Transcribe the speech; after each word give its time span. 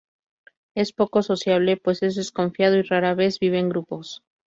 Es 0.73 0.93
poco 0.93 1.21
sociable, 1.21 1.77
pues 1.77 2.01
es 2.01 2.15
desconfiado 2.15 2.75
y 2.75 2.81
rara 2.81 3.13
vez 3.13 3.37
vive 3.37 3.59
en 3.59 3.69
grupos. 3.69 4.23